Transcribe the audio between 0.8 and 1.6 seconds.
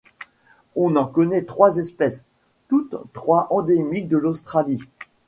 en connait